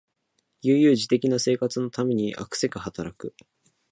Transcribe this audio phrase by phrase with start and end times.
[0.63, 3.35] 悠々自適の生活のためにあくせく働く